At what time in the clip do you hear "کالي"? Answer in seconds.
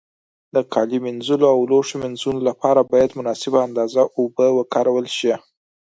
0.73-0.97